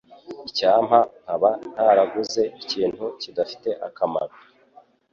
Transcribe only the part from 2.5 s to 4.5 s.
ikintu kidafite akamaro.